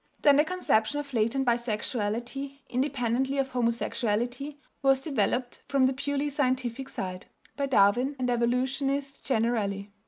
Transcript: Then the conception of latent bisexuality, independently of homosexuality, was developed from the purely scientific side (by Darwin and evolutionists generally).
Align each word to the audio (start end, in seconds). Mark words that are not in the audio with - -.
Then 0.23 0.37
the 0.37 0.43
conception 0.43 0.99
of 0.99 1.13
latent 1.13 1.45
bisexuality, 1.45 2.61
independently 2.67 3.37
of 3.37 3.49
homosexuality, 3.49 4.57
was 4.81 4.99
developed 5.01 5.61
from 5.67 5.85
the 5.85 5.93
purely 5.93 6.31
scientific 6.31 6.89
side 6.89 7.27
(by 7.55 7.67
Darwin 7.67 8.15
and 8.17 8.27
evolutionists 8.27 9.21
generally). 9.21 9.93